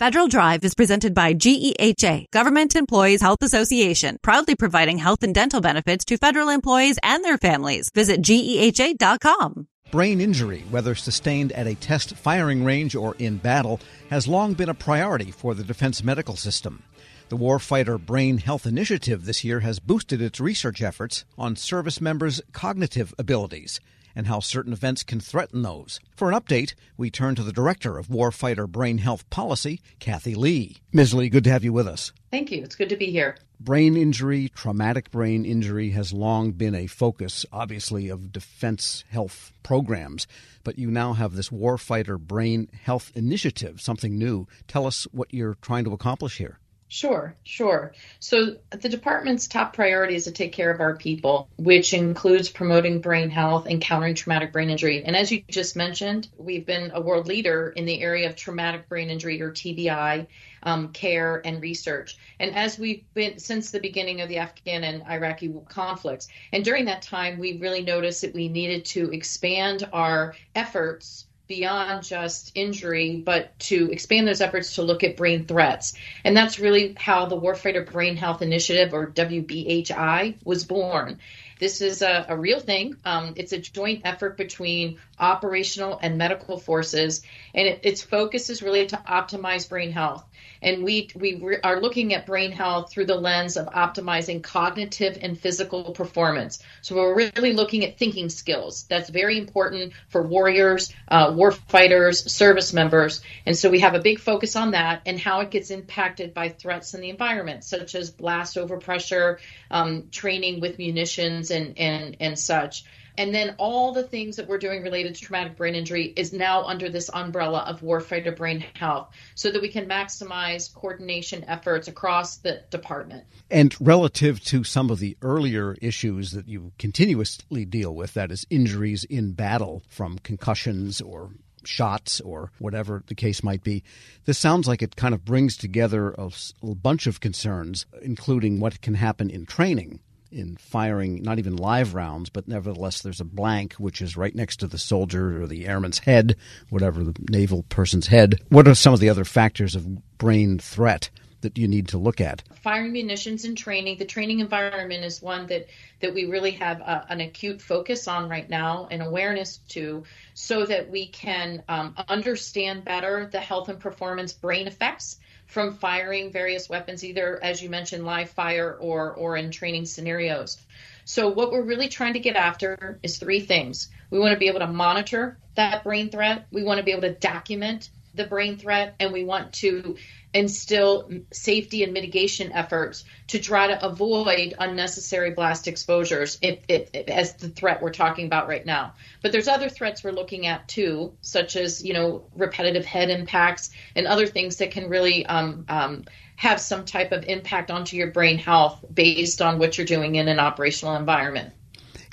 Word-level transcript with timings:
Federal 0.00 0.26
Drive 0.26 0.64
is 0.64 0.74
presented 0.74 1.14
by 1.14 1.34
GEHA, 1.34 2.28
Government 2.32 2.74
Employees 2.74 3.20
Health 3.22 3.42
Association, 3.42 4.18
proudly 4.22 4.56
providing 4.56 4.98
health 4.98 5.22
and 5.22 5.32
dental 5.32 5.60
benefits 5.60 6.04
to 6.06 6.16
federal 6.16 6.48
employees 6.48 6.98
and 7.04 7.24
their 7.24 7.38
families. 7.38 7.90
Visit 7.94 8.20
GEHA.com. 8.20 9.68
Brain 9.92 10.20
injury, 10.20 10.64
whether 10.68 10.96
sustained 10.96 11.52
at 11.52 11.68
a 11.68 11.76
test 11.76 12.16
firing 12.16 12.64
range 12.64 12.96
or 12.96 13.14
in 13.20 13.36
battle, 13.36 13.78
has 14.10 14.26
long 14.26 14.54
been 14.54 14.68
a 14.68 14.74
priority 14.74 15.30
for 15.30 15.54
the 15.54 15.62
defense 15.62 16.02
medical 16.02 16.34
system. 16.34 16.82
The 17.28 17.36
Warfighter 17.36 18.04
Brain 18.04 18.38
Health 18.38 18.66
Initiative 18.66 19.24
this 19.24 19.44
year 19.44 19.60
has 19.60 19.78
boosted 19.78 20.20
its 20.20 20.40
research 20.40 20.82
efforts 20.82 21.24
on 21.38 21.54
service 21.54 22.00
members' 22.00 22.42
cognitive 22.52 23.14
abilities 23.16 23.78
and 24.14 24.26
how 24.26 24.40
certain 24.40 24.72
events 24.72 25.02
can 25.02 25.20
threaten 25.20 25.62
those. 25.62 26.00
For 26.16 26.30
an 26.30 26.38
update, 26.38 26.74
we 26.96 27.10
turn 27.10 27.34
to 27.34 27.42
the 27.42 27.52
Director 27.52 27.98
of 27.98 28.08
Warfighter 28.08 28.68
Brain 28.68 28.98
Health 28.98 29.28
Policy, 29.30 29.80
Kathy 29.98 30.34
Lee. 30.34 30.78
Ms. 30.92 31.14
Lee, 31.14 31.28
good 31.28 31.44
to 31.44 31.50
have 31.50 31.64
you 31.64 31.72
with 31.72 31.88
us. 31.88 32.12
Thank 32.30 32.50
you. 32.50 32.62
It's 32.62 32.76
good 32.76 32.88
to 32.88 32.96
be 32.96 33.10
here. 33.10 33.36
Brain 33.60 33.96
injury, 33.96 34.48
traumatic 34.48 35.10
brain 35.10 35.44
injury, 35.44 35.90
has 35.90 36.12
long 36.12 36.52
been 36.52 36.74
a 36.74 36.86
focus, 36.86 37.46
obviously, 37.52 38.08
of 38.08 38.32
defense 38.32 39.04
health 39.08 39.52
programs. 39.62 40.26
But 40.64 40.78
you 40.78 40.90
now 40.90 41.12
have 41.12 41.34
this 41.34 41.50
Warfighter 41.50 42.18
Brain 42.18 42.68
Health 42.72 43.12
Initiative, 43.14 43.80
something 43.80 44.18
new. 44.18 44.46
Tell 44.68 44.86
us 44.86 45.06
what 45.12 45.32
you're 45.32 45.56
trying 45.62 45.84
to 45.84 45.92
accomplish 45.92 46.38
here. 46.38 46.58
Sure, 46.88 47.34
sure. 47.42 47.92
So 48.20 48.56
the 48.70 48.88
department's 48.88 49.48
top 49.48 49.72
priority 49.72 50.14
is 50.14 50.24
to 50.24 50.32
take 50.32 50.52
care 50.52 50.70
of 50.70 50.80
our 50.80 50.94
people, 50.96 51.48
which 51.56 51.92
includes 51.94 52.48
promoting 52.50 53.00
brain 53.00 53.30
health 53.30 53.66
and 53.66 53.80
countering 53.80 54.14
traumatic 54.14 54.52
brain 54.52 54.70
injury. 54.70 55.02
And 55.02 55.16
as 55.16 55.32
you 55.32 55.42
just 55.48 55.76
mentioned, 55.76 56.28
we've 56.36 56.66
been 56.66 56.92
a 56.94 57.00
world 57.00 57.26
leader 57.26 57.72
in 57.74 57.84
the 57.86 58.00
area 58.00 58.28
of 58.28 58.36
traumatic 58.36 58.88
brain 58.88 59.10
injury 59.10 59.40
or 59.40 59.50
TBI 59.50 60.26
um, 60.62 60.92
care 60.92 61.42
and 61.44 61.60
research. 61.60 62.16
And 62.38 62.54
as 62.54 62.78
we've 62.78 63.04
been 63.14 63.38
since 63.38 63.70
the 63.70 63.80
beginning 63.80 64.20
of 64.20 64.28
the 64.28 64.38
Afghan 64.38 64.84
and 64.84 65.02
Iraqi 65.04 65.52
conflicts, 65.68 66.28
and 66.52 66.64
during 66.64 66.84
that 66.84 67.02
time, 67.02 67.38
we 67.38 67.58
really 67.58 67.82
noticed 67.82 68.20
that 68.20 68.34
we 68.34 68.48
needed 68.48 68.84
to 68.86 69.10
expand 69.10 69.88
our 69.92 70.34
efforts 70.54 71.26
beyond 71.46 72.02
just 72.04 72.52
injury, 72.54 73.22
but 73.24 73.58
to 73.58 73.90
expand 73.90 74.26
those 74.26 74.40
efforts 74.40 74.76
to 74.76 74.82
look 74.82 75.04
at 75.04 75.16
brain 75.16 75.44
threats. 75.46 75.94
And 76.24 76.36
that's 76.36 76.58
really 76.58 76.94
how 76.96 77.26
the 77.26 77.40
Warfighter 77.40 77.90
Brain 77.90 78.16
Health 78.16 78.42
Initiative, 78.42 78.94
or 78.94 79.10
WBHI, 79.10 80.36
was 80.44 80.64
born. 80.64 81.18
This 81.58 81.80
is 81.80 82.02
a, 82.02 82.26
a 82.28 82.36
real 82.36 82.60
thing. 82.60 82.96
Um, 83.04 83.34
it's 83.36 83.52
a 83.52 83.58
joint 83.58 84.02
effort 84.04 84.36
between 84.36 84.98
operational 85.18 85.98
and 86.02 86.18
medical 86.18 86.58
forces, 86.58 87.22
and 87.54 87.68
it, 87.68 87.80
its 87.84 88.02
focus 88.02 88.50
is 88.50 88.62
really 88.62 88.86
to 88.86 88.96
optimize 88.96 89.68
brain 89.68 89.92
health 89.92 90.24
and 90.62 90.82
we 90.82 91.10
we 91.14 91.58
are 91.62 91.80
looking 91.80 92.14
at 92.14 92.26
brain 92.26 92.52
health 92.52 92.90
through 92.90 93.06
the 93.06 93.14
lens 93.14 93.56
of 93.56 93.66
optimizing 93.66 94.42
cognitive 94.42 95.18
and 95.20 95.38
physical 95.38 95.92
performance. 95.92 96.58
So 96.82 96.96
we're 96.96 97.14
really 97.14 97.52
looking 97.52 97.84
at 97.84 97.98
thinking 97.98 98.28
skills. 98.28 98.84
That's 98.84 99.10
very 99.10 99.38
important 99.38 99.92
for 100.08 100.22
warriors, 100.22 100.92
uh, 101.08 101.32
war 101.36 101.52
fighters, 101.52 102.32
service 102.32 102.72
members, 102.72 103.20
and 103.46 103.56
so 103.56 103.70
we 103.70 103.80
have 103.80 103.94
a 103.94 104.00
big 104.00 104.18
focus 104.20 104.56
on 104.56 104.72
that 104.72 105.02
and 105.06 105.18
how 105.18 105.40
it 105.40 105.50
gets 105.50 105.70
impacted 105.70 106.34
by 106.34 106.48
threats 106.48 106.94
in 106.94 107.00
the 107.00 107.10
environment, 107.10 107.64
such 107.64 107.94
as 107.94 108.10
blast 108.10 108.56
overpressure, 108.56 109.38
um, 109.70 110.08
training 110.10 110.60
with 110.60 110.78
munitions, 110.78 111.50
and 111.50 111.78
and 111.78 112.16
and 112.20 112.38
such. 112.38 112.84
And 113.16 113.34
then 113.34 113.54
all 113.58 113.92
the 113.92 114.02
things 114.02 114.36
that 114.36 114.48
we're 114.48 114.58
doing 114.58 114.82
related 114.82 115.14
to 115.14 115.20
traumatic 115.22 115.56
brain 115.56 115.74
injury 115.74 116.12
is 116.16 116.32
now 116.32 116.64
under 116.64 116.88
this 116.88 117.10
umbrella 117.12 117.60
of 117.60 117.80
warfighter 117.80 118.36
brain 118.36 118.64
health 118.74 119.10
so 119.34 119.50
that 119.50 119.62
we 119.62 119.68
can 119.68 119.88
maximize 119.88 120.72
coordination 120.74 121.44
efforts 121.44 121.88
across 121.88 122.38
the 122.38 122.62
department. 122.70 123.24
And 123.50 123.74
relative 123.80 124.42
to 124.44 124.64
some 124.64 124.90
of 124.90 124.98
the 124.98 125.16
earlier 125.22 125.76
issues 125.80 126.32
that 126.32 126.48
you 126.48 126.72
continuously 126.78 127.64
deal 127.64 127.94
with, 127.94 128.14
that 128.14 128.32
is 128.32 128.46
injuries 128.50 129.04
in 129.04 129.32
battle 129.32 129.82
from 129.88 130.18
concussions 130.18 131.00
or 131.00 131.30
shots 131.66 132.20
or 132.20 132.50
whatever 132.58 133.02
the 133.06 133.14
case 133.14 133.42
might 133.42 133.62
be. 133.62 133.82
This 134.24 134.38
sounds 134.38 134.68
like 134.68 134.82
it 134.82 134.96
kind 134.96 135.14
of 135.14 135.24
brings 135.24 135.56
together 135.56 136.14
a, 136.18 136.30
bunch 136.62 137.06
of 137.06 137.20
concerns, 137.20 137.86
including 138.02 138.60
what 138.60 138.82
can 138.82 138.94
happen 138.94 139.30
in 139.30 139.46
training 139.46 140.00
in 140.34 140.56
firing 140.56 141.22
not 141.22 141.38
even 141.38 141.56
live 141.56 141.94
rounds, 141.94 142.28
but 142.28 142.48
nevertheless 142.48 143.00
there's 143.00 143.20
a 143.20 143.24
blank 143.24 143.74
which 143.74 144.02
is 144.02 144.16
right 144.16 144.34
next 144.34 144.56
to 144.56 144.66
the 144.66 144.78
soldier 144.78 145.40
or 145.40 145.46
the 145.46 145.66
airman's 145.66 146.00
head, 146.00 146.36
whatever 146.70 147.04
the 147.04 147.14
naval 147.30 147.62
person's 147.64 148.08
head. 148.08 148.40
What 148.48 148.68
are 148.68 148.74
some 148.74 148.92
of 148.92 149.00
the 149.00 149.08
other 149.08 149.24
factors 149.24 149.74
of 149.74 150.18
brain 150.18 150.58
threat? 150.58 151.10
that 151.44 151.58
you 151.58 151.68
need 151.68 151.88
to 151.88 151.98
look 151.98 152.22
at? 152.22 152.42
Firing 152.62 152.92
munitions 152.92 153.44
and 153.44 153.56
training. 153.56 153.98
The 153.98 154.06
training 154.06 154.40
environment 154.40 155.04
is 155.04 155.20
one 155.22 155.46
that 155.48 155.68
that 156.00 156.14
we 156.14 156.24
really 156.24 156.52
have 156.52 156.80
a, 156.80 157.06
an 157.10 157.20
acute 157.20 157.60
focus 157.60 158.08
on 158.08 158.30
right 158.30 158.48
now 158.48 158.88
and 158.90 159.02
awareness 159.02 159.58
to, 159.68 160.04
so 160.32 160.64
that 160.64 160.90
we 160.90 161.06
can 161.08 161.62
um, 161.68 161.94
understand 162.08 162.84
better 162.84 163.28
the 163.30 163.40
health 163.40 163.68
and 163.68 163.78
performance 163.78 164.32
brain 164.32 164.66
effects 164.66 165.18
from 165.46 165.74
firing 165.74 166.32
various 166.32 166.68
weapons, 166.68 167.04
either 167.04 167.38
as 167.42 167.62
you 167.62 167.68
mentioned, 167.68 168.04
live 168.04 168.30
fire 168.30 168.76
or 168.78 169.12
or 169.12 169.36
in 169.36 169.50
training 169.50 169.86
scenarios. 169.86 170.58
So 171.04 171.28
what 171.28 171.52
we're 171.52 171.62
really 171.62 171.88
trying 171.88 172.14
to 172.14 172.20
get 172.20 172.36
after 172.36 172.98
is 173.02 173.18
three 173.18 173.40
things. 173.40 173.90
We 174.10 174.18
want 174.18 174.32
to 174.32 174.38
be 174.38 174.48
able 174.48 174.60
to 174.60 174.66
monitor 174.66 175.38
that 175.54 175.84
brain 175.84 176.10
threat. 176.10 176.46
We 176.50 176.62
want 176.62 176.78
to 176.78 176.84
be 176.84 176.92
able 176.92 177.02
to 177.02 177.14
document 177.14 177.90
the 178.14 178.24
brain 178.24 178.56
threat, 178.56 178.94
and 179.00 179.12
we 179.12 179.24
want 179.24 179.52
to 179.54 179.96
instill 180.34 181.08
safety 181.32 181.84
and 181.84 181.92
mitigation 181.92 182.50
efforts 182.52 183.04
to 183.28 183.38
try 183.38 183.68
to 183.68 183.86
avoid 183.86 184.52
unnecessary 184.58 185.30
blast 185.30 185.68
exposures 185.68 186.38
if, 186.42 186.58
if, 186.68 186.90
if, 186.92 187.08
as 187.08 187.34
the 187.34 187.48
threat 187.48 187.80
we're 187.80 187.92
talking 187.92 188.26
about 188.26 188.48
right 188.48 188.66
now. 188.66 188.92
But 189.22 189.30
there's 189.30 189.46
other 189.46 189.68
threats 189.68 190.02
we're 190.02 190.10
looking 190.10 190.46
at 190.46 190.66
too, 190.66 191.14
such 191.20 191.54
as 191.56 191.84
you 191.84 191.94
know 191.94 192.24
repetitive 192.34 192.84
head 192.84 193.10
impacts 193.10 193.70
and 193.94 194.06
other 194.06 194.26
things 194.26 194.56
that 194.56 194.72
can 194.72 194.88
really 194.88 195.24
um, 195.26 195.64
um, 195.68 196.04
have 196.36 196.60
some 196.60 196.84
type 196.84 197.12
of 197.12 197.24
impact 197.24 197.70
onto 197.70 197.96
your 197.96 198.10
brain 198.10 198.38
health 198.38 198.84
based 198.92 199.40
on 199.40 199.58
what 199.58 199.78
you're 199.78 199.86
doing 199.86 200.16
in 200.16 200.26
an 200.26 200.40
operational 200.40 200.96
environment. 200.96 201.54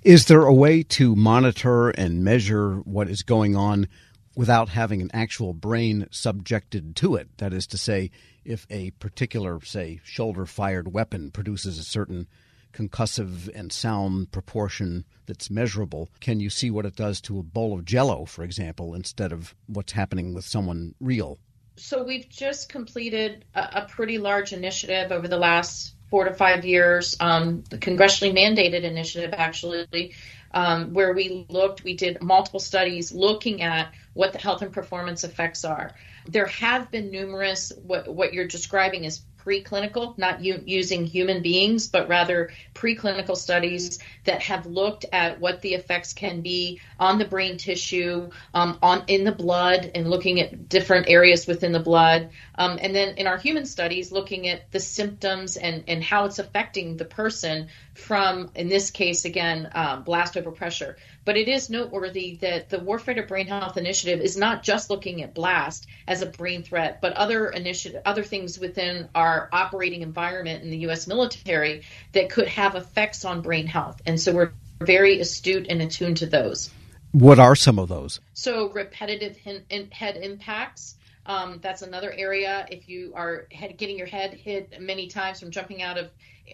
Is 0.04 0.26
there 0.26 0.46
a 0.46 0.54
way 0.54 0.84
to 0.84 1.16
monitor 1.16 1.90
and 1.90 2.24
measure 2.24 2.78
what 2.80 3.10
is 3.10 3.24
going 3.24 3.56
on 3.56 3.88
without 4.36 4.70
having 4.70 5.02
an 5.02 5.12
actual 5.14 5.54
brain 5.54 6.08
subjected 6.12 6.96
to 6.98 7.16
it. 7.16 7.30
That 7.38 7.54
is 7.54 7.68
to 7.68 7.78
say, 7.78 8.12
if 8.46 8.66
a 8.70 8.92
particular, 8.92 9.60
say, 9.64 10.00
shoulder 10.04 10.46
fired 10.46 10.94
weapon 10.94 11.32
produces 11.32 11.78
a 11.78 11.84
certain 11.84 12.28
concussive 12.74 13.50
and 13.54 13.72
sound 13.72 14.32
proportion 14.32 15.06
that's 15.26 15.50
measurable, 15.50 16.10
can 16.22 16.40
you 16.40 16.50
see 16.50 16.72
what 16.72 16.86
it 16.86 16.96
does 16.96 17.20
to 17.22 17.40
a 17.40 17.44
bowl 17.44 17.74
of 17.74 17.86
jello, 17.86 18.26
for 18.26 18.44
example, 18.44 18.96
instead 18.96 19.32
of 19.32 19.54
what's 19.68 19.92
happening 19.92 20.34
with 20.34 20.46
someone 20.46 20.96
real? 21.00 21.38
So 21.76 22.04
we've 22.04 22.30
just 22.30 22.70
completed 22.70 23.46
a, 23.56 23.82
a 23.82 23.88
pretty 23.90 24.18
large 24.18 24.54
initiative 24.54 25.12
over 25.12 25.28
the 25.28 25.38
last 25.38 25.96
four 26.10 26.26
to 26.26 26.34
five 26.34 26.66
years, 26.66 27.16
um, 27.20 27.64
the 27.70 27.78
congressionally 27.78 28.34
mandated 28.34 28.84
initiative 28.84 29.34
actually, 29.34 30.14
um, 30.54 30.94
where 30.94 31.14
we 31.14 31.46
looked, 31.50 31.84
we 31.84 31.96
did 31.96 32.22
multiple 32.22 32.60
studies 32.60 33.12
looking 33.12 33.62
at 33.62 33.94
what 34.14 34.34
the 34.34 34.40
health 34.40 34.62
and 34.62 34.74
performance 34.74 35.24
effects 35.24 35.66
are. 35.66 35.94
There 36.28 36.48
have 36.48 36.92
been 36.92 37.12
numerous, 37.12 37.72
what, 37.84 38.08
what 38.14 38.34
you're 38.34 38.48
describing 38.48 39.06
is 39.06 39.22
preclinical, 39.46 40.18
not 40.18 40.44
u- 40.44 40.64
using 40.66 41.06
human 41.06 41.42
beings, 41.42 41.88
but 41.88 42.08
rather 42.08 42.52
preclinical 42.74 43.36
studies 43.36 44.00
that 44.26 44.42
have 44.44 44.66
looked 44.66 45.06
at 45.12 45.40
what 45.40 45.62
the 45.62 45.74
effects 45.74 46.14
can 46.14 46.42
be 46.42 46.80
on 47.00 47.18
the 47.18 47.26
brain 47.26 47.58
tissue, 47.58 48.30
um, 48.54 48.78
on 48.82 49.04
in 49.08 49.24
the 49.24 49.32
blood, 49.32 49.92
and 49.96 50.10
looking 50.10 50.40
at 50.40 50.70
different 50.70 51.10
areas 51.10 51.48
within 51.48 51.72
the 51.72 51.80
blood. 51.80 52.30
Um, 52.62 52.78
and 52.80 52.94
then 52.94 53.18
in 53.18 53.26
our 53.26 53.38
human 53.38 53.66
studies, 53.66 54.12
looking 54.12 54.48
at 54.48 54.72
the 54.72 54.80
symptoms 54.80 55.58
and, 55.58 55.84
and 55.88 56.04
how 56.04 56.26
it's 56.26 56.38
affecting 56.38 56.96
the 56.96 57.06
person 57.06 57.70
from, 57.96 58.52
in 58.54 58.70
this 58.70 58.92
case, 58.92 59.26
again, 59.26 59.68
um, 59.74 60.04
blast 60.04 60.36
overpressure. 60.36 60.94
But 61.26 61.38
it 61.38 61.48
is 61.48 61.72
noteworthy 61.72 62.36
that 62.42 62.70
the 62.70 62.78
Warfighter 62.78 63.28
Brain 63.28 63.48
Health 63.48 63.78
Initiative 63.78 64.22
is 64.22 64.38
not 64.38 64.62
just 64.62 64.92
looking 64.92 65.24
at 65.24 65.34
blast 65.34 65.88
as 66.08 66.22
a 66.22 66.28
brain 66.28 66.62
threat, 66.62 67.02
but 67.02 67.14
other 67.14 67.48
initiative, 67.48 68.04
other 68.06 68.24
things 68.24 68.60
within 68.60 69.10
our 69.16 69.50
operating 69.52 70.04
environment 70.04 70.64
in 70.64 70.70
the 70.70 70.78
U.S. 70.86 71.08
military 71.08 71.82
that 72.12 72.30
could 72.30 72.48
have 72.48 72.76
effects 72.76 73.26
on 73.26 73.42
brain 73.42 73.66
health. 73.66 74.04
And 74.06 74.22
so 74.22 74.34
we're 74.34 74.52
very 74.80 75.20
astute 75.20 75.66
and 75.68 75.82
attuned 75.82 76.18
to 76.18 76.28
those. 76.28 76.70
What 77.12 77.40
are 77.40 77.56
some 77.56 77.80
of 77.80 77.90
those? 77.90 78.20
So 78.34 78.70
repetitive 78.70 79.36
head 79.38 80.18
impacts. 80.18 80.96
Um, 81.26 81.60
that's 81.62 81.82
another 81.84 82.12
area. 82.12 82.66
If 82.72 82.90
you 82.90 83.14
are 83.16 83.48
head, 83.52 83.78
getting 83.78 83.98
your 83.98 84.08
head 84.08 84.34
hit 84.34 84.82
many 84.82 85.08
times 85.08 85.40
from 85.40 85.52
jumping 85.52 85.82
out 85.82 85.98
of 85.98 86.10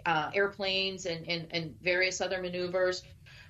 uh, 0.06 0.30
airplanes 0.34 1.06
and, 1.06 1.28
and, 1.28 1.48
and 1.52 1.76
various 1.82 2.20
other 2.22 2.42
maneuvers, 2.42 3.04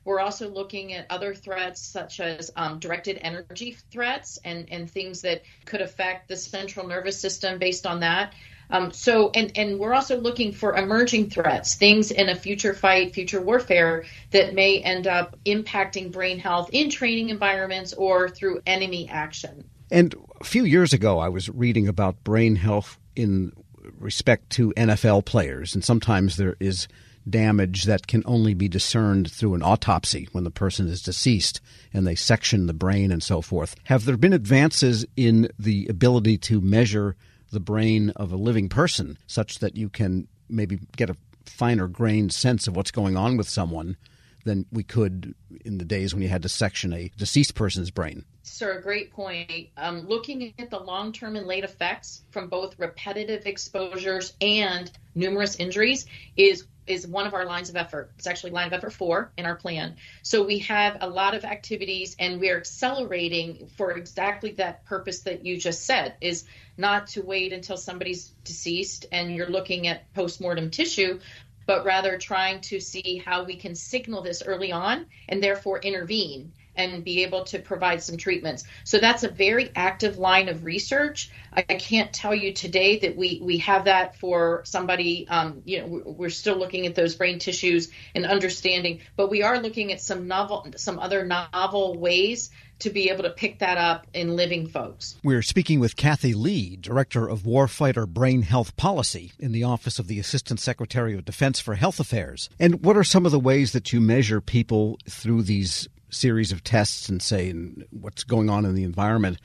We're 0.08 0.22
also 0.22 0.48
looking 0.48 0.94
at 0.94 1.06
other 1.10 1.36
threats 1.36 1.82
such 1.82 2.22
as 2.22 2.50
um, 2.56 2.80
directed 2.80 3.20
energy 3.22 3.76
threats 3.92 4.40
and, 4.46 4.70
and 4.72 4.90
things 4.90 5.24
that 5.24 5.42
could 5.66 5.82
affect 5.82 6.30
the 6.30 6.38
central 6.38 6.88
nervous 6.88 7.20
system 7.20 7.60
based 7.60 7.86
on 7.86 8.00
that. 8.00 8.34
Um, 8.70 8.94
so, 8.94 9.32
and, 9.32 9.52
and 9.58 9.78
we're 9.78 9.94
also 9.94 10.18
looking 10.18 10.54
for 10.54 10.78
emerging 10.78 11.30
threats, 11.30 11.76
things 11.76 12.12
in 12.12 12.30
a 12.30 12.36
future 12.36 12.74
fight, 12.74 13.14
future 13.14 13.42
warfare 13.42 14.06
that 14.32 14.54
may 14.54 14.80
end 14.80 15.08
up 15.08 15.36
impacting 15.46 16.10
brain 16.14 16.40
health 16.40 16.70
in 16.72 16.90
training 16.90 17.28
environments 17.28 17.92
or 17.92 18.30
through 18.30 18.62
enemy 18.66 19.10
action. 19.10 19.66
And 19.90 20.16
a 20.40 20.44
few 20.44 20.64
years 20.64 20.94
ago, 20.94 21.20
I 21.20 21.30
was 21.30 21.50
reading 21.50 21.88
about 21.88 22.24
brain 22.24 22.56
health 22.56 23.00
in 23.16 23.54
respect 24.00 24.50
to 24.52 24.74
NFL 24.76 25.26
players, 25.26 25.74
and 25.74 25.84
sometimes 25.84 26.36
there 26.36 26.58
is 26.60 26.88
damage 27.30 27.84
that 27.84 28.08
can 28.08 28.24
only 28.26 28.54
be 28.54 28.68
discerned 28.68 29.30
through 29.30 29.54
an 29.54 29.64
autopsy 29.64 30.28
when 30.32 30.44
the 30.44 30.52
person 30.52 30.88
is 30.88 31.02
deceased 31.02 31.60
and 31.94 32.08
they 32.08 32.16
section 32.16 32.68
the 32.68 32.74
brain 32.74 33.12
and 33.12 33.22
so 33.22 33.42
forth. 33.42 33.76
Have 33.86 34.06
there 34.06 34.18
been 34.18 34.34
advances 34.34 35.06
in 35.16 35.50
the 35.60 35.88
ability 35.88 36.38
to 36.40 36.62
measure 36.62 37.16
the 37.52 37.60
brain 37.60 38.12
of 38.12 38.32
a 38.32 38.38
living 38.38 38.70
person 38.70 39.18
such 39.28 39.60
that 39.60 39.76
you 39.76 39.90
can 39.90 40.28
maybe 40.50 40.80
get 40.96 41.10
a 41.10 41.18
finer 41.46 41.88
grained 41.88 42.34
sense 42.34 42.68
of 42.68 42.76
what's 42.76 42.92
going 42.92 43.18
on 43.18 43.38
with 43.38 43.48
someone 43.50 43.98
than 44.48 44.66
we 44.72 44.84
could 44.84 45.36
in 45.64 45.78
the 45.78 45.86
days 45.86 46.14
when 46.14 46.24
you 46.24 46.30
had 46.30 46.42
to 46.44 46.50
section 46.50 46.94
a 46.94 47.12
deceased 47.18 47.54
person's 47.54 47.92
brain. 47.92 48.26
Sir, 48.44 48.80
great 48.82 49.12
point. 49.12 49.70
Um, 49.76 50.08
looking 50.08 50.54
at 50.58 50.70
the 50.70 50.80
long 50.80 51.12
term 51.12 51.36
and 51.36 51.46
late 51.46 51.64
effects 51.64 52.24
from 52.32 52.48
both 52.48 52.80
repetitive 52.80 53.46
exposures 53.46 54.34
and 54.42 54.90
numerous 55.14 55.58
injuries 55.58 56.06
is 56.36 56.66
is 56.88 57.06
one 57.06 57.28
of 57.28 57.34
our 57.34 57.46
lines 57.46 57.70
of 57.70 57.76
effort. 57.76 58.12
It's 58.18 58.28
actually 58.28 58.52
line 58.52 58.68
of 58.68 58.74
effort 58.74 58.94
four 58.94 59.32
in 59.38 59.46
our 59.46 59.56
plan. 59.56 59.98
So 60.22 60.46
we 60.46 60.60
have 60.60 60.98
a 61.02 61.10
lot 61.10 61.36
of 61.36 61.44
activities 61.44 62.16
and 62.18 62.40
we're 62.40 62.58
accelerating 62.58 63.70
for 63.76 63.92
exactly 63.92 64.54
that 64.54 64.86
purpose 64.86 65.20
that 65.24 65.46
you 65.46 65.58
just 65.58 65.86
said 65.86 66.16
is 66.22 66.46
not 66.78 67.08
to 67.08 67.22
wait 67.22 67.52
until 67.52 67.76
somebody's 67.76 68.30
deceased 68.44 69.06
and 69.12 69.36
you're 69.36 69.50
looking 69.50 69.88
at 69.88 70.12
postmortem 70.14 70.72
tissue, 70.72 71.20
but 71.68 71.86
rather 71.86 72.18
trying 72.18 72.62
to 72.62 72.80
see 72.80 73.22
how 73.24 73.44
we 73.44 73.56
can 73.58 73.76
signal 73.76 74.24
this 74.24 74.42
early 74.42 74.72
on 74.72 75.06
and 75.30 75.44
therefore 75.44 75.80
intervene 75.80 76.52
and 76.78 77.04
be 77.04 77.24
able 77.24 77.44
to 77.46 77.60
provide 77.60 78.02
some 78.02 78.18
treatments. 78.18 78.64
So 78.84 79.00
that's 79.00 79.24
a 79.24 79.30
very 79.30 79.72
active 79.76 80.18
line 80.18 80.50
of 80.50 80.64
research. 80.64 81.32
I, 81.54 81.66
I 81.68 81.76
can't 81.76 82.14
tell 82.14 82.34
you 82.34 82.54
today 82.54 83.00
that 83.00 83.18
we 83.18 83.42
we 83.44 83.58
have 83.60 83.86
that 83.86 84.18
for 84.18 84.62
somebody. 84.66 85.28
Um, 85.28 85.62
you 85.66 85.82
know, 85.82 86.02
we're 86.06 86.30
still 86.30 86.58
looking 86.58 86.86
at 86.86 86.96
those 86.96 87.16
brain 87.16 87.40
tissues 87.40 87.90
and 88.16 88.26
understanding, 88.26 89.02
but 89.16 89.30
we 89.30 89.44
are 89.44 89.60
looking 89.60 89.92
at 89.92 90.02
some 90.02 90.28
novel, 90.28 90.68
some 90.76 91.00
other 91.00 91.26
novel 91.26 91.98
ways 91.98 92.52
to 92.80 92.90
be 92.90 93.10
able 93.10 93.24
to 93.24 93.30
pick 93.32 93.60
that 93.60 93.78
up 93.78 94.06
in 94.14 94.36
living 94.36 94.68
folks. 94.68 95.16
We're 95.24 95.42
speaking 95.42 95.80
with 95.80 95.96
Kathy 95.96 96.34
Lee, 96.34 96.76
Director 96.76 97.28
of 97.28 97.42
Warfighter 97.42 98.08
Brain 98.08 98.44
Health 98.44 98.76
Policy 98.78 99.32
in 99.40 99.52
the 99.52 99.64
Office 99.64 100.00
of 100.00 100.08
the 100.08 100.20
Assistant 100.20 100.60
Secretary 100.60 101.16
of 101.16 101.26
Defense 101.26 101.60
for 101.60 101.76
Health 101.76 102.00
Affairs. 102.00 102.50
And 102.60 102.84
what 102.84 102.98
are 102.98 103.04
some 103.04 103.26
of 103.26 103.32
the 103.32 103.40
ways 103.40 103.72
that 103.72 103.92
you 103.94 104.00
measure 104.00 104.42
people 104.42 105.00
through 105.10 105.44
these 105.44 105.88
series 106.10 106.52
of 106.52 106.64
tests 106.64 107.10
and 107.10 107.22
say 107.22 107.52
what's 107.92 108.24
going 108.24 108.50
on 108.50 108.66
in 108.66 108.76
the 108.76 108.84
environment, 108.84 109.38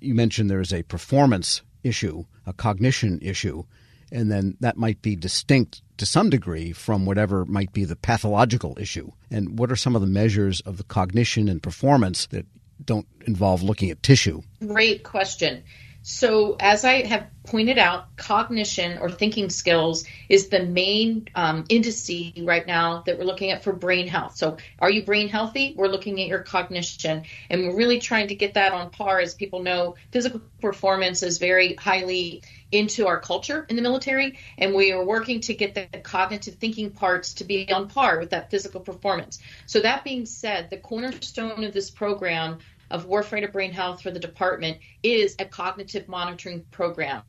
you 0.00 0.14
mentioned 0.14 0.50
there's 0.50 0.72
a 0.72 0.82
performance 0.82 1.62
issue, 1.82 2.24
a 2.46 2.52
cognition 2.52 3.18
issue, 3.22 3.64
and 4.12 4.30
then 4.30 4.56
that 4.60 4.76
might 4.76 5.02
be 5.02 5.16
distinct 5.16 5.82
to 5.96 6.06
some 6.06 6.30
degree 6.30 6.72
from 6.72 7.06
whatever 7.06 7.44
might 7.44 7.72
be 7.72 7.84
the 7.84 7.96
pathological 7.96 8.76
issue. 8.80 9.10
And 9.30 9.58
what 9.58 9.72
are 9.72 9.76
some 9.76 9.94
of 9.94 10.00
the 10.00 10.06
measures 10.06 10.60
of 10.60 10.76
the 10.76 10.84
cognition 10.84 11.48
and 11.48 11.62
performance 11.62 12.26
that 12.26 12.46
don't 12.84 13.06
involve 13.26 13.62
looking 13.62 13.90
at 13.90 14.02
tissue? 14.02 14.42
Great 14.66 15.02
question. 15.02 15.62
So, 16.08 16.54
as 16.60 16.84
I 16.84 17.04
have 17.04 17.26
pointed 17.42 17.78
out, 17.78 18.16
cognition 18.16 18.98
or 18.98 19.10
thinking 19.10 19.50
skills 19.50 20.04
is 20.28 20.50
the 20.50 20.62
main 20.62 21.26
um, 21.34 21.64
indice 21.64 22.46
right 22.46 22.64
now 22.64 23.02
that 23.06 23.18
we're 23.18 23.24
looking 23.24 23.50
at 23.50 23.64
for 23.64 23.72
brain 23.72 24.06
health. 24.06 24.36
So, 24.36 24.56
are 24.78 24.88
you 24.88 25.02
brain 25.02 25.28
healthy? 25.28 25.74
We're 25.76 25.88
looking 25.88 26.20
at 26.20 26.28
your 26.28 26.44
cognition, 26.44 27.24
and 27.50 27.62
we're 27.66 27.74
really 27.74 27.98
trying 27.98 28.28
to 28.28 28.36
get 28.36 28.54
that 28.54 28.72
on 28.72 28.90
par. 28.90 29.18
As 29.18 29.34
people 29.34 29.64
know, 29.64 29.96
physical 30.12 30.42
performance 30.60 31.24
is 31.24 31.38
very 31.38 31.74
highly 31.74 32.44
into 32.70 33.08
our 33.08 33.18
culture 33.18 33.66
in 33.68 33.74
the 33.74 33.82
military, 33.82 34.38
and 34.58 34.76
we 34.76 34.92
are 34.92 35.04
working 35.04 35.40
to 35.40 35.54
get 35.54 35.74
the 35.74 35.88
cognitive 36.04 36.54
thinking 36.54 36.92
parts 36.92 37.34
to 37.34 37.44
be 37.44 37.68
on 37.72 37.88
par 37.88 38.20
with 38.20 38.30
that 38.30 38.52
physical 38.52 38.80
performance. 38.80 39.40
So, 39.66 39.80
that 39.80 40.04
being 40.04 40.24
said, 40.24 40.70
the 40.70 40.76
cornerstone 40.76 41.64
of 41.64 41.74
this 41.74 41.90
program 41.90 42.58
of 42.90 43.06
Warfighter 43.08 43.52
Brain 43.52 43.72
Health 43.72 44.02
for 44.02 44.10
the 44.10 44.20
department 44.20 44.78
is 45.02 45.36
a 45.38 45.44
cognitive 45.44 46.08
monitoring 46.08 46.64
program. 46.70 47.22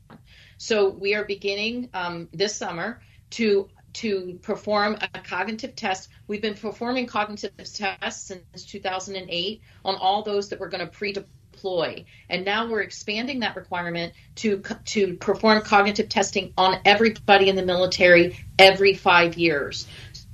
So 0.57 0.89
we 0.89 1.15
are 1.15 1.23
beginning 1.23 1.89
um, 1.93 2.29
this 2.33 2.55
summer 2.55 3.01
to 3.31 3.69
to 3.93 4.37
perform 4.43 4.95
a 5.01 5.19
cognitive 5.19 5.75
test. 5.75 6.09
We've 6.27 6.41
been 6.41 6.53
performing 6.53 7.07
cognitive 7.07 7.51
tests 7.57 8.27
since 8.27 8.65
2008 8.65 9.61
on 9.83 9.95
all 9.95 10.21
those 10.21 10.49
that 10.49 10.59
we're 10.59 10.69
going 10.69 10.85
to 10.85 10.91
pre-deploy, 10.91 12.05
and 12.29 12.45
now 12.45 12.69
we're 12.69 12.81
expanding 12.81 13.39
that 13.39 13.55
requirement 13.55 14.13
to 14.35 14.61
to 14.85 15.15
perform 15.15 15.61
cognitive 15.63 16.09
testing 16.09 16.53
on 16.57 16.79
everybody 16.85 17.49
in 17.49 17.55
the 17.55 17.65
military 17.65 18.37
every 18.59 18.93
five 18.93 19.35
years. 19.35 19.87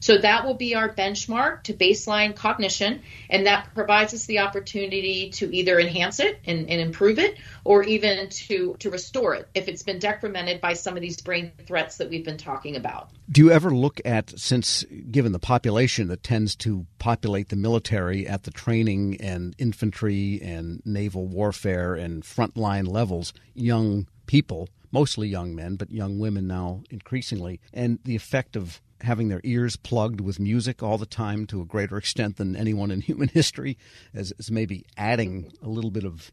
So 0.03 0.17
that 0.17 0.45
will 0.45 0.55
be 0.55 0.75
our 0.75 0.93
benchmark 0.93 1.63
to 1.63 1.73
baseline 1.73 2.35
cognition, 2.35 3.03
and 3.29 3.45
that 3.47 3.73
provides 3.73 4.13
us 4.13 4.25
the 4.25 4.39
opportunity 4.39 5.29
to 5.35 5.55
either 5.55 5.79
enhance 5.79 6.19
it 6.19 6.41
and, 6.45 6.69
and, 6.69 6.81
improve 6.81 7.19
it, 7.19 7.37
or 7.63 7.83
even 7.83 8.27
to 8.27 8.75
to 8.79 8.89
restore 8.89 9.33
it 9.33 9.47
if 9.55 9.69
it's 9.69 9.81
been 9.81 9.99
decremented 9.99 10.59
by 10.59 10.73
some 10.73 10.97
of 10.97 11.01
these 11.01 11.21
brain 11.21 11.53
threats 11.65 11.95
that 11.97 12.09
we've 12.09 12.25
been 12.25 12.37
talking 12.37 12.75
about. 12.75 13.11
Do 13.31 13.39
you 13.45 13.51
ever 13.51 13.71
look 13.71 14.01
at, 14.03 14.37
since 14.37 14.83
given 15.09 15.31
the 15.31 15.39
population 15.39 16.09
that 16.09 16.21
tends 16.21 16.57
to 16.57 16.85
populate 16.99 17.47
the 17.47 17.55
military 17.55 18.27
at 18.27 18.43
the 18.43 18.51
training 18.51 19.21
and 19.21 19.55
infantry 19.57 20.41
and 20.43 20.81
naval 20.85 21.27
warfare 21.27 21.95
and 21.95 22.23
frontline 22.23 22.89
levels, 22.89 23.31
young 23.53 24.07
people, 24.25 24.67
mostly 24.91 25.29
young 25.29 25.55
men, 25.55 25.77
but 25.77 25.91
young 25.91 26.19
women 26.19 26.45
now 26.45 26.83
increasingly, 26.89 27.61
and 27.73 27.99
the 28.03 28.17
effect 28.17 28.57
of 28.57 28.81
having 29.03 29.27
their 29.27 29.41
ears 29.43 29.75
plugged 29.75 30.21
with 30.21 30.39
music 30.39 30.81
all 30.81 30.97
the 30.97 31.05
time 31.05 31.45
to 31.47 31.61
a 31.61 31.65
greater 31.65 31.97
extent 31.97 32.37
than 32.37 32.55
anyone 32.55 32.91
in 32.91 33.01
human 33.13 33.27
history 33.27 33.77
as, 34.13 34.31
as 34.39 34.49
maybe 34.49 34.85
adding 34.97 35.51
a 35.61 35.69
little 35.69 35.91
bit 35.91 36.05
of 36.05 36.31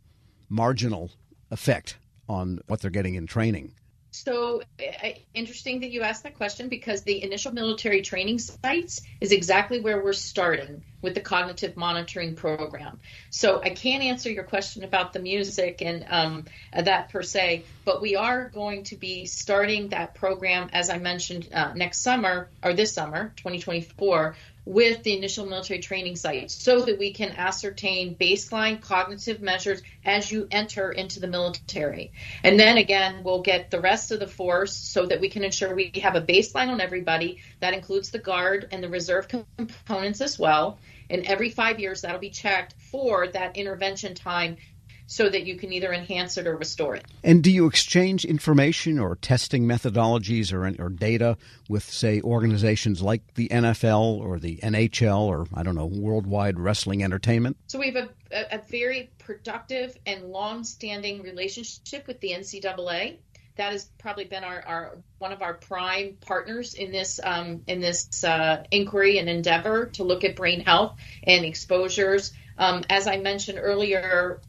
marginal 0.49 1.11
effect 1.51 1.99
on 2.29 2.61
what 2.67 2.81
they're 2.81 2.91
getting 2.91 3.15
in 3.15 3.27
training. 3.27 3.73
So 4.13 4.63
interesting 5.35 5.81
that 5.81 5.91
you 5.91 6.03
asked 6.03 6.25
that 6.25 6.37
question 6.37 6.69
because 6.69 7.03
the 7.03 7.23
initial 7.23 7.53
military 7.53 8.03
training 8.03 8.39
sites 8.41 9.03
is 9.21 9.31
exactly 9.31 9.81
where 9.81 10.03
we're 10.03 10.13
starting 10.13 10.83
with 11.03 11.15
the 11.15 11.21
cognitive 11.21 11.77
monitoring 11.77 12.35
program. 12.35 13.01
So 13.31 13.61
I 13.63 13.71
can't 13.71 14.03
answer 14.03 14.31
your 14.31 14.45
question 14.45 14.85
about 14.85 15.13
the 15.13 15.21
music 15.21 15.83
and 15.83 16.05
um, 16.09 16.45
that 16.73 17.11
per 17.11 17.23
se, 17.23 17.65
but 17.85 18.03
we 18.03 18.17
are 18.17 18.49
going 18.49 18.85
to 18.85 18.97
be 18.97 19.27
starting 19.27 19.89
that 19.89 20.15
program, 20.15 20.71
as 20.73 20.91
I 20.91 20.99
mentioned, 20.99 21.49
uh, 21.53 21.73
next 21.75 21.99
summer 21.99 22.49
or 22.63 22.75
this 22.75 22.93
summer, 22.93 23.33
2024, 23.37 24.37
with 24.65 25.03
the 25.03 25.17
initial 25.17 25.47
military 25.47 25.81
training 25.81 26.17
sites 26.17 26.55
so 26.55 26.83
that 26.83 26.99
we 26.99 27.13
can 27.13 27.33
ascertain 27.33 28.15
baseline 28.15 28.81
cognitive 28.81 29.41
measures 29.41 29.83
as 30.05 30.31
you 30.31 30.47
enter 30.51 30.93
into 30.93 31.19
the 31.19 31.27
military. 31.27 32.13
And 32.45 32.61
then 32.61 32.77
again, 32.77 33.23
we'll 33.25 33.43
get 33.43 33.71
the 33.71 33.81
rest 33.81 34.13
of 34.13 34.21
the 34.21 34.27
force 34.27 34.77
so 34.77 35.07
that 35.07 35.21
we 35.21 35.29
can 35.29 35.45
ensure 35.45 35.75
we 35.75 35.91
have 36.03 36.15
a 36.15 36.21
baseline 36.21 36.69
on 36.69 36.81
everybody. 36.81 37.39
That 37.61 37.75
includes 37.75 38.11
the 38.11 38.19
guard 38.19 38.69
and 38.71 38.83
the 38.83 38.89
reserve 38.89 39.29
components 39.29 40.21
as 40.21 40.39
well. 40.39 40.79
And 41.11 41.25
every 41.27 41.51
five 41.51 41.81
years, 41.81 42.03
that'll 42.03 42.21
be 42.21 42.31
checked 42.31 42.75
for 42.91 43.27
that 43.29 43.57
intervention 43.57 44.15
time 44.15 44.57
so 45.11 45.29
that 45.29 45.45
you 45.45 45.57
can 45.57 45.73
either 45.73 45.93
enhance 45.93 46.37
it 46.39 46.47
or 46.47 46.57
restore 46.57 46.95
it. 46.95 47.05
And 47.25 47.43
do 47.43 47.51
you 47.51 47.67
exchange 47.67 48.25
information 48.25 48.97
or 48.97 49.17
testing 49.17 49.65
methodologies 49.65 50.53
or, 50.53 50.65
or 50.81 50.89
data 50.89 51.37
with, 51.69 51.83
say, 51.83 52.21
organizations 52.21 53.03
like 53.03 53.35
the 53.35 53.49
NFL 53.49 54.21
or 54.21 54.39
the 54.39 54.59
NHL 54.59 55.23
or, 55.23 55.47
I 55.53 55.65
don't 55.65 55.75
know, 55.75 55.87
Worldwide 55.87 56.61
Wrestling 56.61 57.03
Entertainment? 57.03 57.57
So 57.67 57.81
we 57.81 57.87
have 57.91 57.97
a, 57.97 58.09
a, 58.31 58.59
a 58.59 58.63
very 58.71 59.11
productive 59.19 59.97
and 60.07 60.27
long 60.27 60.63
standing 60.63 61.23
relationship 61.23 62.07
with 62.07 62.21
the 62.21 62.31
NCAA 62.31 63.17
that 63.61 63.73
has 63.73 63.85
probably 63.99 64.25
been 64.25 64.43
our, 64.43 64.63
our, 64.67 64.99
one 65.19 65.33
of 65.33 65.43
our 65.43 65.53
prime 65.53 66.17
partners 66.23 66.73
in 66.73 66.91
this 66.91 67.21
um, 67.23 67.63
in 67.67 67.81
this 67.81 68.25
uh, 68.25 68.65
inquiry 68.71 69.19
and 69.19 69.29
endeavor 69.29 69.87
to 69.87 70.03
look 70.03 70.25
at 70.25 70.35
brain 70.35 70.61
health 70.61 70.99
and 71.23 71.45
exposures. 71.45 72.33
Um, 72.57 72.85
as 72.89 73.07
I 73.07 73.19
mentioned 73.19 73.59
earlier, 73.61 74.41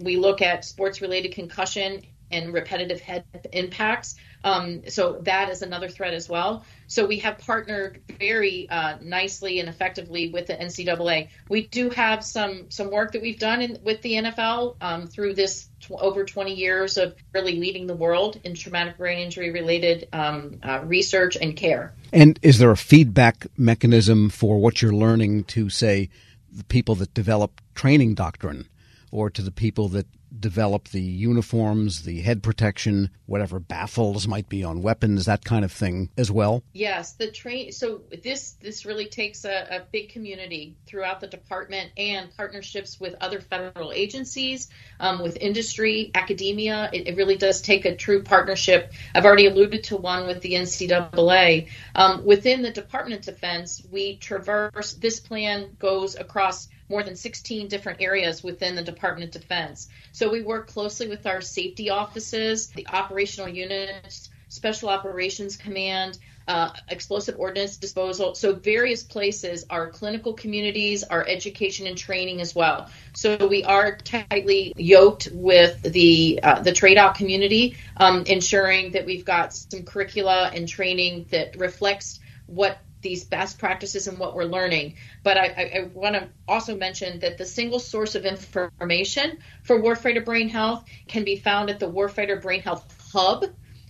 we 0.00 0.16
look 0.16 0.40
at 0.40 0.64
sports 0.64 1.00
related 1.00 1.32
concussion 1.32 2.02
and 2.30 2.52
repetitive 2.52 3.00
head 3.00 3.24
impacts. 3.52 4.16
Um, 4.42 4.82
so 4.88 5.20
that 5.22 5.50
is 5.50 5.62
another 5.62 5.88
threat 5.88 6.14
as 6.14 6.28
well. 6.28 6.64
So 6.86 7.06
we 7.06 7.18
have 7.18 7.38
partnered 7.38 8.00
very 8.18 8.68
uh, 8.70 8.96
nicely 9.02 9.60
and 9.60 9.68
effectively 9.68 10.30
with 10.30 10.46
the 10.46 10.54
NCAA. 10.54 11.28
We 11.48 11.66
do 11.66 11.90
have 11.90 12.24
some 12.24 12.70
some 12.70 12.90
work 12.90 13.12
that 13.12 13.22
we've 13.22 13.38
done 13.38 13.60
in, 13.60 13.78
with 13.82 14.00
the 14.00 14.14
NFL 14.14 14.76
um, 14.80 15.06
through 15.06 15.34
this 15.34 15.68
over 15.90 16.24
20 16.24 16.54
years 16.54 16.96
of 16.96 17.14
really 17.34 17.56
leading 17.56 17.86
the 17.86 17.94
world 17.94 18.40
in 18.44 18.54
traumatic 18.54 18.96
brain 18.96 19.18
injury 19.18 19.50
related 19.50 20.08
um, 20.12 20.58
uh, 20.62 20.80
research 20.84 21.36
and 21.36 21.54
care. 21.56 21.92
And 22.12 22.38
is 22.42 22.58
there 22.58 22.70
a 22.70 22.76
feedback 22.76 23.46
mechanism 23.58 24.30
for 24.30 24.58
what 24.58 24.80
you're 24.80 24.94
learning 24.94 25.44
to 25.44 25.68
say 25.68 26.08
the 26.50 26.64
people 26.64 26.94
that 26.96 27.12
develop 27.12 27.60
training 27.74 28.14
doctrine? 28.14 28.66
or 29.10 29.30
to 29.30 29.42
the 29.42 29.50
people 29.50 29.88
that 29.88 30.06
develop 30.38 30.88
the 30.88 31.00
uniforms, 31.00 32.02
the 32.02 32.20
head 32.20 32.42
protection, 32.42 33.10
whatever 33.26 33.58
baffles 33.58 34.28
might 34.28 34.48
be 34.48 34.64
on 34.64 34.82
weapons, 34.82 35.26
that 35.26 35.44
kind 35.44 35.64
of 35.64 35.72
thing 35.72 36.10
as 36.16 36.30
well? 36.30 36.62
Yes, 36.72 37.12
the 37.12 37.30
train. 37.30 37.72
So 37.72 38.02
this 38.22 38.52
this 38.60 38.86
really 38.86 39.06
takes 39.06 39.44
a, 39.44 39.66
a 39.70 39.82
big 39.90 40.10
community 40.10 40.76
throughout 40.86 41.20
the 41.20 41.26
department 41.26 41.90
and 41.96 42.34
partnerships 42.36 43.00
with 43.00 43.14
other 43.20 43.40
federal 43.40 43.92
agencies, 43.92 44.68
um, 44.98 45.22
with 45.22 45.36
industry, 45.36 46.10
academia. 46.14 46.90
It, 46.92 47.08
it, 47.08 47.16
really 47.16 47.36
does 47.36 47.60
take 47.60 47.84
a 47.84 47.96
true 47.96 48.22
partnership. 48.22 48.92
I've 49.14 49.26
already 49.26 49.46
alluded 49.46 49.84
to 49.84 49.96
one 49.96 50.26
with 50.26 50.40
the 50.40 50.52
NCAA. 50.54 51.68
Um, 51.94 52.24
within 52.24 52.62
the 52.62 52.70
Department 52.70 53.26
of 53.26 53.34
Defense, 53.34 53.82
we 53.90 54.16
traverse. 54.16 54.94
This 54.94 55.20
plan 55.20 55.76
goes 55.78 56.14
across 56.16 56.68
more 56.90 57.02
than 57.04 57.16
16 57.16 57.68
different 57.68 58.02
areas 58.02 58.42
within 58.42 58.74
the 58.74 58.82
Department 58.82 59.34
of 59.34 59.42
Defense. 59.42 59.88
So 60.12 60.30
we 60.30 60.42
work 60.42 60.66
closely 60.66 61.08
with 61.08 61.24
our 61.26 61.40
safety 61.40 61.88
offices, 61.88 62.66
the 62.68 62.88
operational 62.88 63.48
units, 63.48 64.28
Special 64.48 64.88
Operations 64.88 65.56
Command, 65.56 66.18
uh, 66.48 66.72
explosive 66.88 67.36
ordnance 67.38 67.76
disposal. 67.76 68.34
So 68.34 68.52
various 68.52 69.04
places, 69.04 69.64
our 69.70 69.90
clinical 69.90 70.32
communities, 70.32 71.04
our 71.04 71.24
education 71.24 71.86
and 71.86 71.96
training 71.96 72.40
as 72.40 72.52
well. 72.52 72.90
So 73.12 73.46
we 73.46 73.62
are 73.62 73.96
tightly 73.96 74.72
yoked 74.76 75.28
with 75.32 75.80
the 75.82 76.40
uh, 76.42 76.60
the 76.62 76.72
TRADOC 76.72 77.14
community, 77.14 77.76
um, 77.96 78.24
ensuring 78.26 78.92
that 78.92 79.06
we've 79.06 79.24
got 79.24 79.52
some 79.52 79.84
curricula 79.84 80.50
and 80.52 80.68
training 80.68 81.26
that 81.30 81.56
reflects 81.56 82.18
what 82.46 82.78
these 83.02 83.24
best 83.24 83.58
practices 83.58 84.06
and 84.06 84.18
what 84.18 84.34
we're 84.34 84.44
learning. 84.44 84.94
But 85.22 85.36
I, 85.36 85.46
I, 85.46 85.78
I 85.78 85.90
want 85.92 86.14
to 86.16 86.28
also 86.46 86.76
mention 86.76 87.20
that 87.20 87.38
the 87.38 87.46
single 87.46 87.78
source 87.78 88.14
of 88.14 88.24
information 88.24 89.38
for 89.62 89.80
Warfighter 89.80 90.24
Brain 90.24 90.48
Health 90.48 90.84
can 91.08 91.24
be 91.24 91.36
found 91.36 91.70
at 91.70 91.80
the 91.80 91.90
Warfighter 91.90 92.40
Brain 92.40 92.62
Health 92.62 92.84
Hub, 93.12 93.44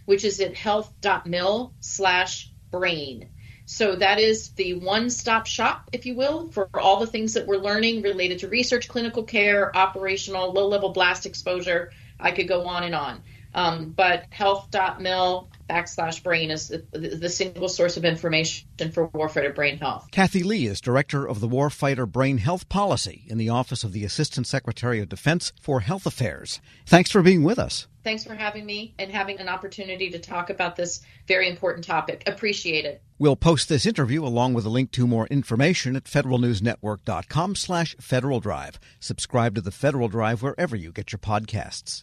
which 0.04 0.24
is 0.24 0.40
at 0.40 0.54
health.mil 0.54 1.72
slash 1.80 2.50
brain. 2.70 3.28
So 3.66 3.94
that 3.94 4.18
is 4.18 4.50
the 4.50 4.74
one-stop 4.74 5.46
shop, 5.46 5.90
if 5.92 6.04
you 6.04 6.16
will, 6.16 6.50
for 6.50 6.68
all 6.74 6.98
the 6.98 7.06
things 7.06 7.34
that 7.34 7.46
we're 7.46 7.58
learning 7.58 8.02
related 8.02 8.40
to 8.40 8.48
research, 8.48 8.88
clinical 8.88 9.22
care, 9.22 9.76
operational, 9.76 10.52
low-level 10.52 10.90
blast 10.90 11.24
exposure. 11.24 11.92
I 12.18 12.32
could 12.32 12.48
go 12.48 12.66
on 12.66 12.82
and 12.82 12.94
on. 12.94 13.22
Um, 13.54 13.90
but 13.90 14.26
health.mil 14.30 15.50
backslash 15.68 16.22
brain 16.22 16.50
is 16.50 16.68
the, 16.68 16.84
the, 16.92 17.28
single 17.28 17.68
source 17.68 17.96
of 17.96 18.04
information 18.04 18.66
for 18.92 19.08
warfighter 19.08 19.54
brain 19.54 19.78
health. 19.78 20.08
Kathy 20.10 20.42
Lee 20.42 20.66
is 20.66 20.80
director 20.80 21.26
of 21.26 21.40
the 21.40 21.48
Warfighter 21.48 22.10
Brain 22.10 22.38
Health 22.38 22.68
Policy 22.68 23.24
in 23.28 23.38
the 23.38 23.48
Office 23.48 23.84
of 23.84 23.92
the 23.92 24.04
Assistant 24.04 24.46
Secretary 24.46 25.00
of 25.00 25.08
Defense 25.08 25.52
for 25.60 25.80
Health 25.80 26.06
Affairs. 26.06 26.60
Thanks 26.86 27.10
for 27.10 27.22
being 27.22 27.44
with 27.44 27.58
us. 27.58 27.86
Thanks 28.02 28.24
for 28.24 28.34
having 28.34 28.64
me 28.64 28.94
and 28.98 29.10
having 29.10 29.38
an 29.40 29.48
opportunity 29.48 30.10
to 30.10 30.18
talk 30.18 30.50
about 30.50 30.74
this 30.74 31.02
very 31.28 31.48
important 31.48 31.84
topic. 31.84 32.22
Appreciate 32.26 32.84
it. 32.84 33.02
We'll 33.18 33.36
post 33.36 33.68
this 33.68 33.84
interview 33.84 34.24
along 34.24 34.54
with 34.54 34.64
a 34.64 34.70
link 34.70 34.90
to 34.92 35.06
more 35.06 35.26
information 35.26 35.96
at 35.96 36.04
federalnewsnetwork.com 36.04 37.54
slash 37.56 37.94
Federal 38.00 38.40
Drive. 38.40 38.80
Subscribe 39.00 39.54
to 39.54 39.60
the 39.60 39.70
Federal 39.70 40.08
Drive 40.08 40.42
wherever 40.42 40.74
you 40.74 40.92
get 40.92 41.12
your 41.12 41.18
podcasts. 41.18 42.02